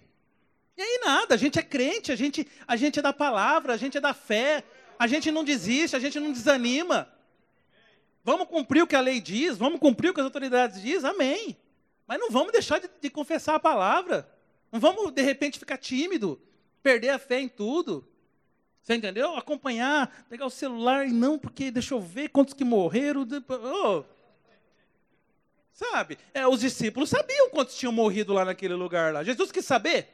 [0.77, 3.77] E aí nada, a gente é crente, a gente, a gente é da palavra, a
[3.77, 4.63] gente é da fé,
[4.99, 7.11] a gente não desiste, a gente não desanima.
[8.23, 11.57] Vamos cumprir o que a lei diz, vamos cumprir o que as autoridades dizem, amém.
[12.05, 14.29] Mas não vamos deixar de, de confessar a palavra.
[14.71, 16.39] Não vamos, de repente, ficar tímido,
[16.83, 18.07] perder a fé em tudo.
[18.81, 19.35] Você entendeu?
[19.35, 23.27] Acompanhar, pegar o celular e não, porque deixa eu ver quantos que morreram.
[23.49, 24.03] Oh.
[25.77, 26.17] Sabe?
[26.33, 29.23] É, os discípulos sabiam quantos tinham morrido lá naquele lugar lá.
[29.23, 30.07] Jesus quis saber.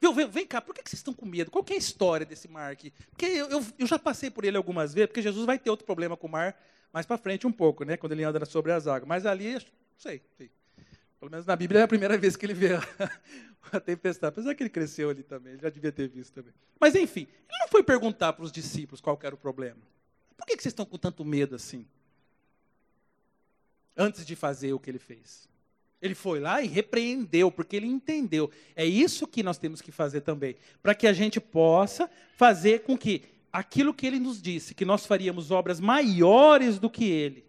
[0.00, 1.50] Viu, vem, vem cá, por que, vocês estão com medo?
[1.50, 2.92] Qual é a história desse mar aqui?
[3.10, 5.84] Porque eu, eu, eu, já passei por ele algumas vezes, porque Jesus vai ter outro
[5.84, 6.56] problema com o mar
[6.92, 7.96] mais para frente um pouco, né?
[7.96, 9.08] Quando ele anda sobre as águas.
[9.08, 9.60] Mas ali, não
[9.98, 10.52] sei, sei.
[11.18, 12.80] Pelo menos na Bíblia é a primeira vez que ele vê a,
[13.76, 14.28] a tempestade.
[14.28, 16.54] Apesar que ele cresceu ali também, ele já devia ter visto também.
[16.78, 19.80] Mas enfim, ele não foi perguntar para os discípulos qual era o problema.
[20.36, 21.84] Por que vocês estão com tanto medo assim?
[23.98, 25.48] Antes de fazer o que ele fez.
[26.00, 28.50] Ele foi lá e repreendeu, porque ele entendeu.
[28.76, 30.54] É isso que nós temos que fazer também.
[30.80, 35.04] Para que a gente possa fazer com que aquilo que ele nos disse, que nós
[35.04, 37.44] faríamos obras maiores do que ele.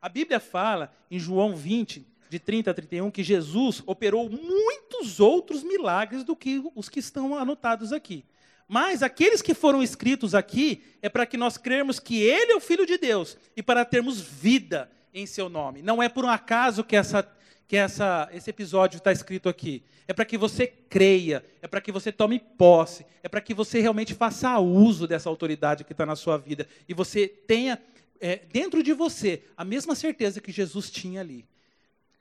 [0.00, 5.62] A Bíblia fala em João 20, de 30 a 31, que Jesus operou muitos outros
[5.62, 8.24] milagres do que os que estão anotados aqui.
[8.68, 12.60] Mas aqueles que foram escritos aqui é para que nós crermos que Ele é o
[12.60, 15.80] Filho de Deus e para termos vida em seu nome.
[15.80, 17.26] Não é por um acaso que essa,
[17.66, 19.82] que essa, esse episódio está escrito aqui?
[20.06, 23.80] É para que você creia, é para que você tome posse, é para que você
[23.80, 27.80] realmente faça uso dessa autoridade que está na sua vida e você tenha
[28.20, 31.46] é, dentro de você a mesma certeza que Jesus tinha ali.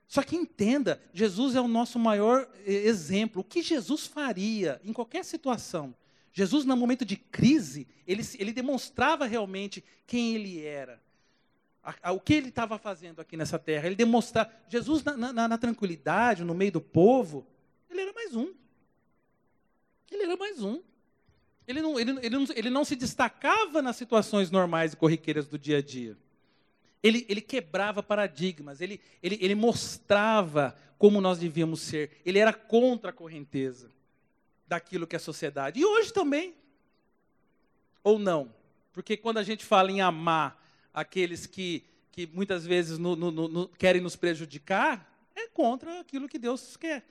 [0.08, 3.42] Só que entenda, Jesus é o nosso maior é, exemplo.
[3.42, 5.94] O que Jesus faria em qualquer situação?
[6.32, 11.05] Jesus, no momento de crise, ele, ele demonstrava realmente quem ele era
[12.12, 13.86] o que ele estava fazendo aqui nessa terra.
[13.86, 14.52] Ele demonstrava.
[14.68, 17.46] Jesus, na, na, na, tranquilidade, no meio do povo,
[17.90, 18.54] ele era mais um.
[20.12, 20.82] Ele era mais um.
[21.68, 25.58] Ele não, ele, ele, não, ele não se destacava nas situações normais e corriqueiras do
[25.58, 26.18] dia a dia.
[27.02, 32.22] Ele, ele quebrava paradigmas, ele, ele, ele mostrava como nós devíamos ser.
[32.26, 33.92] Ele era contra a correnteza
[34.68, 35.80] daquilo que é a sociedade.
[35.80, 36.56] E hoje também.
[38.04, 38.54] Ou não?
[38.92, 40.65] Porque quando a gente fala em amar
[40.96, 46.40] aqueles que, que muitas vezes no, no, no, querem nos prejudicar, é contra aquilo que
[46.40, 47.06] Deus quer.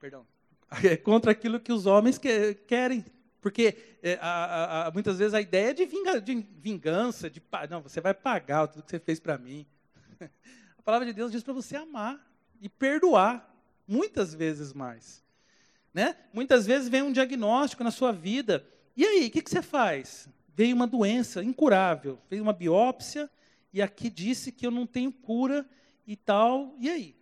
[0.00, 0.26] Perdão.
[0.82, 3.04] É contra aquilo que os homens que, querem.
[3.42, 7.82] Porque é, a, a, muitas vezes a ideia é de, vinga, de vingança, de não,
[7.82, 9.66] você vai pagar tudo que você fez para mim.
[10.78, 12.26] A palavra de Deus diz para você amar
[12.58, 13.54] e perdoar,
[13.86, 15.22] muitas vezes mais.
[15.92, 16.16] Né?
[16.32, 18.66] Muitas vezes vem um diagnóstico na sua vida.
[18.96, 20.26] E aí, o que, que você faz?
[20.54, 23.30] Veio uma doença incurável, veio uma biópsia
[23.72, 25.66] e aqui disse que eu não tenho cura
[26.06, 26.74] e tal.
[26.78, 27.16] E aí?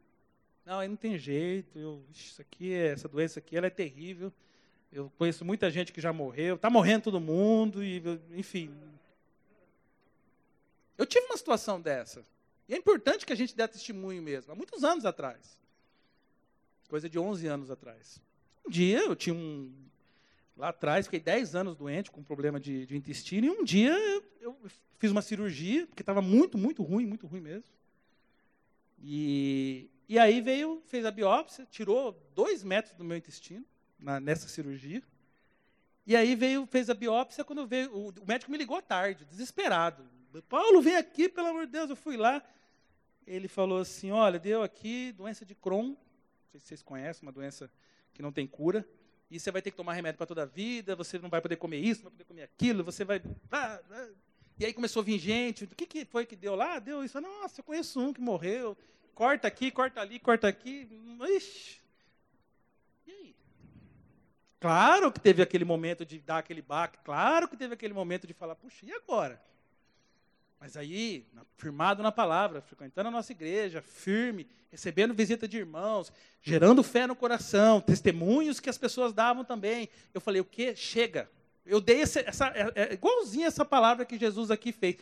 [0.65, 1.79] Não, aí não tem jeito.
[1.79, 4.33] Eu, isso aqui, essa doença aqui, ela é terrível.
[4.93, 8.03] Eu conheço muita gente que já morreu, está morrendo todo mundo e,
[8.37, 8.75] enfim.
[10.99, 12.25] Eu tive uma situação dessa.
[12.69, 15.61] E é importante que a gente dê testemunho mesmo, há muitos anos atrás.
[16.89, 18.21] Coisa de 11 anos atrás.
[18.67, 19.73] Um dia eu tinha um
[20.61, 23.97] Lá atrás, fiquei 10 anos doente, com problema de, de intestino, e um dia
[24.43, 24.55] eu,
[24.99, 27.71] fiz uma cirurgia, porque estava muito, muito ruim, muito ruim mesmo.
[29.03, 33.65] E, e aí veio, fez a biópsia, tirou dois metros do meu intestino,
[33.99, 35.03] na, nessa cirurgia.
[36.07, 40.05] E aí veio, fez a biópsia, quando veio, o, o médico me ligou tarde, desesperado.
[40.47, 42.45] Paulo, vem aqui, pelo amor de Deus, eu fui lá.
[43.27, 45.97] Ele falou assim, olha, deu aqui doença de Crohn, não
[46.51, 47.73] sei se vocês conhecem, uma doença
[48.13, 48.87] que não tem cura
[49.31, 51.57] e você vai ter que tomar remédio para toda a vida, você não vai poder
[51.57, 53.23] comer isso, não vai poder comer aquilo, você vai.
[54.59, 56.79] E aí começou a vir gente, o que, que foi que deu lá?
[56.79, 57.21] Deu isso.
[57.21, 58.77] Nossa, eu conheço um que morreu.
[59.15, 60.89] Corta aqui, corta ali, corta aqui.
[61.37, 61.81] Ixi.
[63.07, 63.37] E aí?
[64.59, 68.35] Claro que teve aquele momento de dar aquele baque, claro que teve aquele momento de
[68.35, 69.41] falar, puxa, e agora?
[70.61, 76.83] Mas aí, firmado na palavra, frequentando a nossa igreja, firme, recebendo visita de irmãos, gerando
[76.83, 79.89] fé no coração, testemunhos que as pessoas davam também.
[80.13, 80.77] Eu falei, o quê?
[80.77, 81.31] Chega.
[81.65, 84.97] Eu dei essa, essa é, é, igualzinha essa palavra que Jesus aqui fez.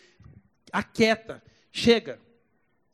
[0.71, 1.42] Aquieta,
[1.73, 2.21] chega.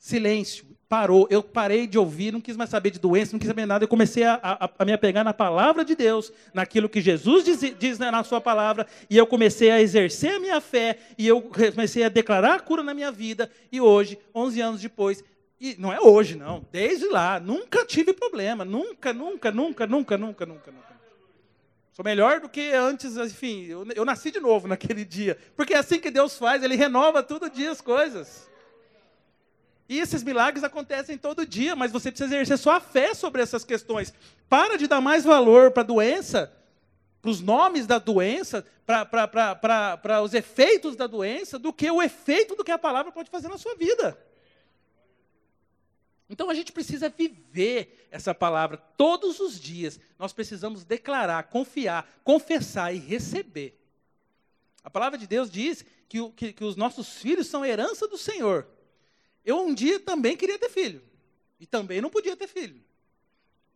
[0.05, 1.27] Silêncio, parou.
[1.31, 3.85] Eu parei de ouvir, não quis mais saber de doença, não quis saber nada.
[3.85, 7.75] Eu comecei a, a, a me apegar na palavra de Deus, naquilo que Jesus diz,
[7.79, 12.05] diz, na sua palavra, e eu comecei a exercer a minha fé, e eu comecei
[12.05, 15.25] a declarar a cura na minha vida, e hoje, 11 anos depois,
[15.59, 20.45] e não é hoje, não, desde lá, nunca tive problema, nunca, nunca, nunca, nunca, nunca,
[20.45, 20.95] nunca, nunca.
[21.93, 25.79] Sou melhor do que antes, enfim, eu, eu nasci de novo naquele dia, porque é
[25.79, 28.53] assim que Deus faz, Ele renova todo dia as coisas.
[29.89, 34.15] E esses milagres acontecem todo dia, mas você precisa exercer sua fé sobre essas questões.
[34.49, 36.53] Para de dar mais valor para a doença,
[37.21, 42.65] para os nomes da doença, para os efeitos da doença, do que o efeito do
[42.65, 44.19] que a palavra pode fazer na sua vida.
[46.29, 50.01] Então a gente precisa viver essa palavra todos os dias.
[50.19, 53.79] Nós precisamos declarar, confiar, confessar e receber.
[54.83, 58.67] A palavra de Deus diz que, que, que os nossos filhos são herança do Senhor.
[59.45, 61.03] Eu um dia também queria ter filho.
[61.61, 62.83] E também não podia ter filho.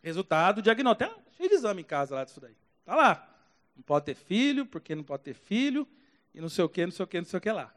[0.03, 1.15] Resultado, diagnóstico.
[1.15, 2.57] Tem cheio de exame em casa lá disso daí.
[2.81, 3.29] Está lá.
[3.77, 5.87] Não pode ter filho, porque não pode ter filho,
[6.35, 7.73] e não sei o que, não sei o que, não sei o que lá.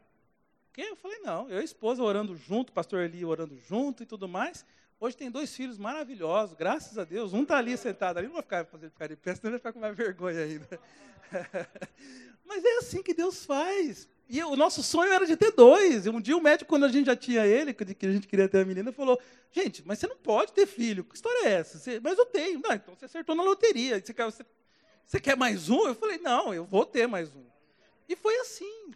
[0.72, 0.82] Que?
[0.82, 4.26] Eu falei, não, eu e a esposa orando junto, pastor Eli orando junto e tudo
[4.26, 4.64] mais.
[4.98, 7.32] Hoje tem dois filhos maravilhosos, graças a Deus.
[7.32, 9.80] Um está ali sentado ali, não vai ficar ficar de pé, senão vai ficar com
[9.80, 10.80] mais vergonha ainda.
[12.44, 14.08] Mas é assim que Deus faz.
[14.28, 16.06] E o nosso sonho era de ter dois.
[16.06, 18.48] E um dia o médico, quando a gente já tinha ele, que a gente queria
[18.48, 21.04] ter a menina, falou: Gente, mas você não pode ter filho.
[21.04, 21.78] Que história é essa?
[21.78, 22.60] Você, mas eu tenho.
[22.60, 24.00] Não, então você acertou na loteria.
[24.00, 24.44] Você quer, você,
[25.04, 25.86] você quer mais um?
[25.86, 27.44] Eu falei: Não, eu vou ter mais um.
[28.08, 28.92] E foi assim.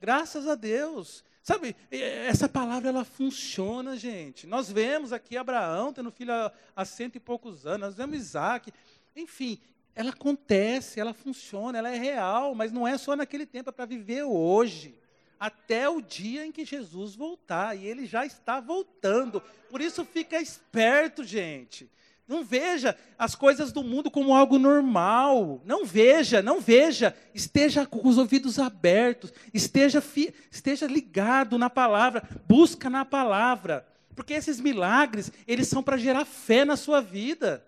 [0.00, 1.24] Graças a Deus.
[1.42, 4.46] Sabe, essa palavra ela funciona, gente.
[4.46, 8.72] Nós vemos aqui Abraão tendo filho há, há cento e poucos anos, nós vemos Isaac.
[9.16, 9.58] Enfim,
[9.94, 13.84] ela acontece, ela funciona, ela é real, mas não é só naquele tempo, é para
[13.84, 14.94] viver hoje.
[15.40, 17.74] até o dia em que Jesus voltar.
[17.74, 19.42] E ele já está voltando.
[19.70, 21.90] Por isso, fica esperto, gente.
[22.28, 25.62] Não veja as coisas do mundo como algo normal.
[25.64, 27.16] Não veja, não veja.
[27.34, 29.32] Esteja com os ouvidos abertos.
[29.52, 32.22] Esteja, fi, esteja ligado na palavra.
[32.46, 33.86] Busca na palavra.
[34.14, 37.64] Porque esses milagres, eles são para gerar fé na sua vida.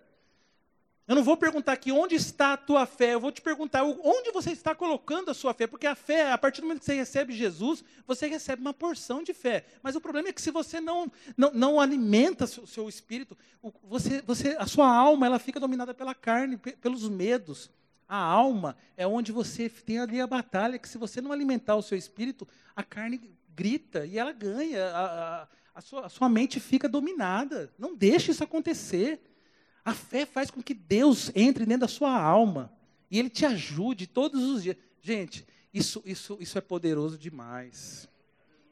[1.07, 4.31] Eu não vou perguntar aqui onde está a tua fé, eu vou te perguntar onde
[4.31, 6.95] você está colocando a sua fé, porque a fé, a partir do momento que você
[6.95, 9.65] recebe Jesus, você recebe uma porção de fé.
[9.83, 13.37] Mas o problema é que se você não, não, não alimenta o seu, espírito,
[13.83, 17.69] você, você, a sua alma ela fica dominada pela carne, pelos medos.
[18.09, 21.83] A alma é onde você tem ali a batalha, que se você não alimentar o
[21.83, 23.21] seu espírito, a carne
[23.55, 27.73] grita e ela ganha, a, a, a, sua, a sua mente fica dominada.
[27.77, 29.21] Não deixe isso acontecer.
[29.85, 32.73] A fé faz com que Deus entre dentro da sua alma
[33.11, 34.77] e Ele te ajude todos os dias.
[35.01, 38.09] Gente, isso, isso, isso é poderoso demais.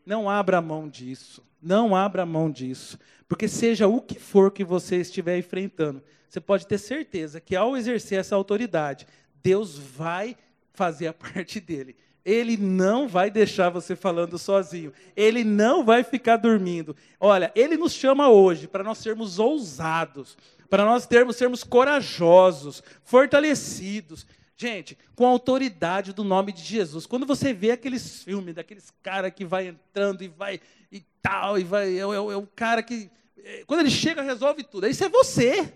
[0.07, 1.42] Não abra mão disso.
[1.61, 2.99] Não abra mão disso.
[3.29, 7.77] Porque seja o que for que você estiver enfrentando, você pode ter certeza que ao
[7.77, 9.07] exercer essa autoridade,
[9.42, 10.37] Deus vai
[10.73, 11.96] fazer a parte dele.
[12.24, 14.92] Ele não vai deixar você falando sozinho.
[15.16, 16.94] Ele não vai ficar dormindo.
[17.18, 20.37] Olha, ele nos chama hoje para nós sermos ousados,
[20.68, 24.26] para nós termos sermos corajosos, fortalecidos.
[24.56, 27.06] Gente, com a autoridade do nome de Jesus.
[27.06, 30.61] Quando você vê aqueles filmes daqueles cara que vai entrando e vai
[30.92, 33.11] e tal e vai é, é, é o cara que
[33.42, 34.87] é, quando ele chega resolve tudo.
[34.87, 35.72] Isso é você.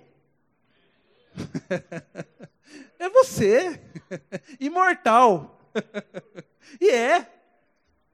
[2.98, 3.80] é você.
[4.60, 5.53] Imortal.
[6.80, 7.30] e é.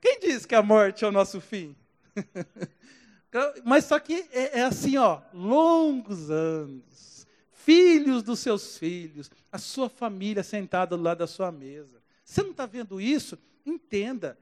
[0.00, 1.76] Quem diz que a morte é o nosso fim?
[3.64, 9.88] Mas só que é, é, assim, ó, longos anos, filhos dos seus filhos, a sua
[9.88, 12.02] família sentada do lado da sua mesa.
[12.24, 13.38] Você não está vendo isso?
[13.64, 14.38] Entenda.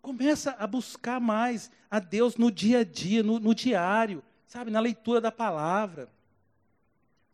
[0.00, 4.80] Começa a buscar mais a Deus no dia a dia, no, no diário, sabe, na
[4.80, 6.08] leitura da palavra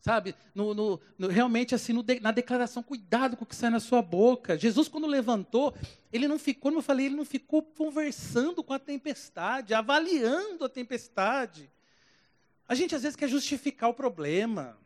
[0.01, 0.35] sabe?
[0.55, 4.57] No, no, no, realmente, assim, na declaração, cuidado com o que sai na sua boca.
[4.57, 5.75] Jesus, quando levantou,
[6.13, 10.69] ele não ficou, como eu falei, ele não ficou conversando com a tempestade, avaliando a
[10.69, 11.71] tempestade.
[12.67, 14.77] A gente, às vezes, quer justificar o problema,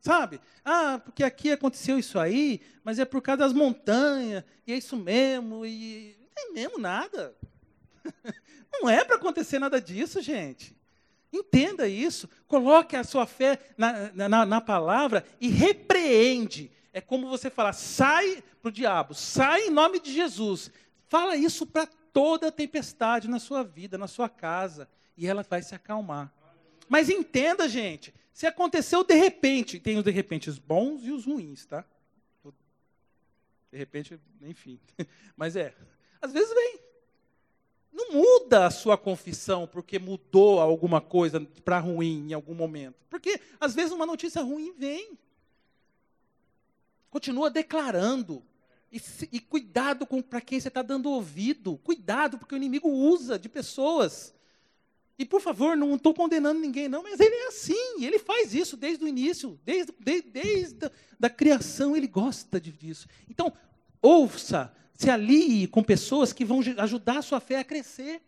[0.00, 0.40] sabe?
[0.64, 4.96] Ah, porque aqui aconteceu isso aí, mas é por causa das montanhas, e é isso
[4.96, 7.34] mesmo, e não tem mesmo nada.
[8.72, 10.79] Não é para acontecer nada disso, gente.
[11.32, 16.70] Entenda isso, coloque a sua fé na, na, na palavra e repreende.
[16.92, 20.70] É como você falar, sai para o diabo, sai em nome de Jesus.
[21.08, 25.74] Fala isso para toda tempestade na sua vida, na sua casa, e ela vai se
[25.74, 26.32] acalmar.
[26.88, 31.26] Mas entenda, gente, se aconteceu de repente, tem os de repente os bons e os
[31.26, 31.84] ruins, tá?
[33.70, 34.80] De repente, enfim.
[35.36, 35.72] Mas é,
[36.20, 36.89] às vezes vem.
[37.92, 42.96] Não muda a sua confissão porque mudou alguma coisa para ruim em algum momento.
[43.08, 45.18] Porque, às vezes, uma notícia ruim vem.
[47.10, 48.42] Continua declarando.
[48.92, 49.00] E,
[49.32, 51.78] e cuidado para quem você está dando ouvido.
[51.78, 54.34] Cuidado, porque o inimigo usa de pessoas.
[55.18, 58.04] E, por favor, não estou condenando ninguém, não, mas ele é assim.
[58.04, 59.60] Ele faz isso desde o início.
[59.64, 63.06] Desde, desde, desde a da criação, ele gosta disso.
[63.28, 63.52] Então,
[64.00, 68.20] ouça se alie com pessoas que vão ajudar a sua fé a crescer.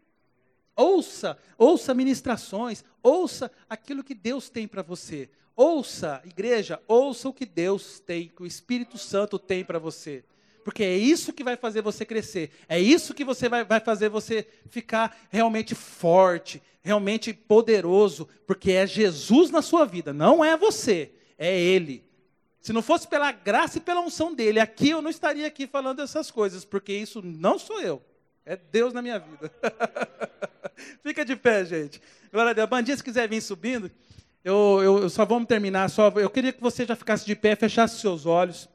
[0.74, 5.28] Ouça, ouça ministrações, ouça aquilo que Deus tem para você.
[5.54, 10.24] Ouça, igreja, ouça o que Deus tem, que o Espírito Santo tem para você.
[10.64, 12.50] Porque é isso que vai fazer você crescer.
[12.66, 18.26] É isso que você vai, vai fazer você ficar realmente forte, realmente poderoso.
[18.46, 22.02] Porque é Jesus na sua vida, não é você, é Ele.
[22.62, 26.00] Se não fosse pela graça e pela unção dele, aqui eu não estaria aqui falando
[26.00, 28.00] essas coisas, porque isso não sou eu.
[28.46, 29.50] É Deus na minha vida.
[31.02, 32.00] Fica de pé, gente.
[32.32, 32.68] Glória a Deus.
[32.68, 33.90] Bandinha, se quiser vir subindo,
[34.44, 35.90] eu, eu, eu, só vamos terminar.
[35.90, 38.68] Só, eu queria que você já ficasse de pé, fechasse seus olhos.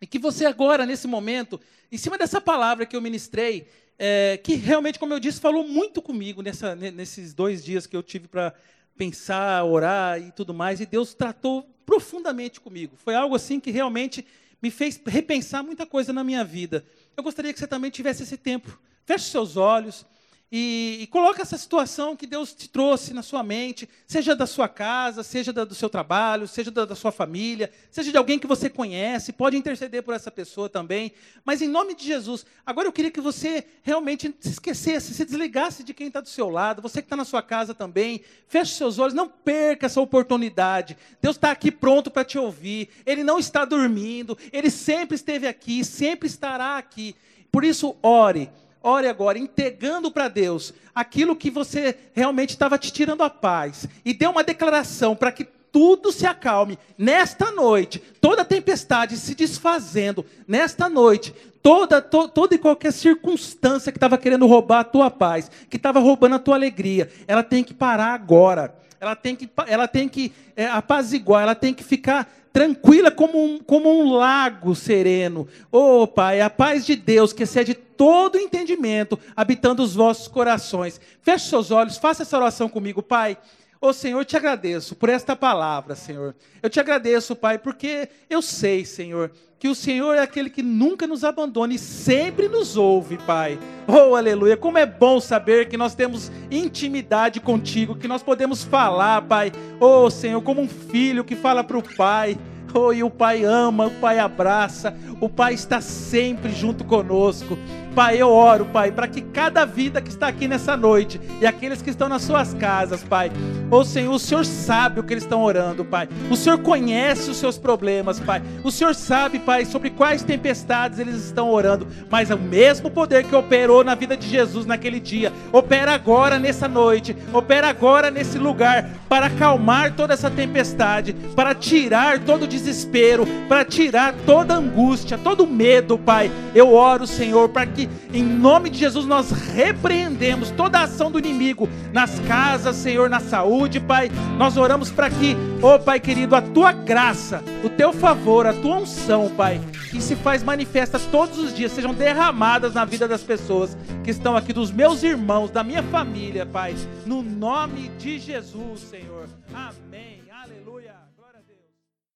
[0.00, 4.54] E que você agora, nesse momento, em cima dessa palavra que eu ministrei, é, que
[4.54, 8.54] realmente, como eu disse, falou muito comigo nessa, nesses dois dias que eu tive para
[8.96, 12.96] pensar, orar e tudo mais, e Deus tratou profundamente comigo.
[12.96, 14.24] Foi algo assim que realmente
[14.62, 16.84] me fez repensar muita coisa na minha vida.
[17.16, 18.78] Eu gostaria que você também tivesse esse tempo.
[19.04, 20.06] Feche seus olhos.
[20.54, 24.68] E, e coloque essa situação que Deus te trouxe na sua mente, seja da sua
[24.68, 28.46] casa, seja da, do seu trabalho, seja da, da, sua família, seja de alguém que
[28.46, 31.12] você conhece, pode interceder por essa pessoa também.
[31.42, 35.82] Mas em nome de Jesus, agora eu queria que você realmente se esquecesse, se desligasse
[35.82, 38.98] de quem está do seu lado, você que está na sua casa também, feche seus
[38.98, 40.98] olhos, não perca essa oportunidade.
[41.22, 45.82] Deus está aqui pronto para te ouvir, Ele não está dormindo, Ele sempre esteve aqui,
[45.82, 47.16] sempre estará aqui.
[47.50, 48.50] Por isso, ore
[48.82, 53.88] ore agora, entregando para Deus aquilo que você realmente estava te tirando a paz.
[54.04, 56.78] E dê uma declaração para que tudo se acalme.
[56.98, 60.24] Nesta noite, toda tempestade se desfazendo.
[60.46, 65.50] Nesta noite, toda, to, toda e qualquer circunstância que estava querendo roubar a tua paz,
[65.70, 68.76] que estava roubando a tua alegria, ela tem que parar agora.
[69.02, 73.58] Ela tem que, ela tem que é, apaziguar, ela tem que ficar tranquila como um,
[73.58, 75.48] como um lago sereno.
[75.72, 81.00] Oh, Pai, a paz de Deus que excede todo entendimento, habitando os vossos corações.
[81.20, 83.36] Feche seus olhos, faça essa oração comigo, Pai.
[83.80, 86.36] Ô oh, Senhor, eu te agradeço por esta palavra, Senhor.
[86.62, 89.32] Eu te agradeço, Pai, porque eu sei, Senhor,
[89.62, 93.56] que o Senhor é aquele que nunca nos abandona e sempre nos ouve, Pai.
[93.86, 94.56] Oh, aleluia.
[94.56, 99.52] Como é bom saber que nós temos intimidade contigo, que nós podemos falar, Pai.
[99.78, 102.36] Oh, Senhor, como um filho que fala para o Pai.
[102.74, 107.56] Oh, e o Pai ama, o Pai abraça, o Pai está sempre junto conosco.
[107.94, 111.82] Pai, eu oro, Pai, para que cada vida que está aqui nessa noite e aqueles
[111.82, 113.30] que estão nas suas casas, Pai,
[113.70, 116.08] ô Senhor, o Senhor sabe o que eles estão orando, Pai.
[116.30, 118.42] O Senhor conhece os seus problemas, Pai.
[118.64, 123.24] O Senhor sabe, Pai, sobre quais tempestades eles estão orando, mas é o mesmo poder
[123.24, 128.38] que operou na vida de Jesus naquele dia, opera agora nessa noite, opera agora nesse
[128.38, 134.56] lugar para acalmar toda essa tempestade, para tirar todo o desespero, para tirar toda a
[134.56, 136.30] angústia, todo o medo, Pai.
[136.54, 141.18] Eu oro, Senhor, para que em nome de Jesus nós repreendemos toda a ação do
[141.18, 144.10] inimigo nas casas, Senhor, na saúde, Pai.
[144.38, 148.76] Nós oramos para que, oh Pai querido, a tua graça, o teu favor, a tua
[148.76, 149.60] unção, Pai,
[149.90, 154.36] que se faz manifesta todos os dias, sejam derramadas na vida das pessoas que estão
[154.36, 156.74] aqui, dos meus irmãos, da minha família, Pai,
[157.06, 159.28] no nome de Jesus, Senhor.
[159.52, 160.11] Amém.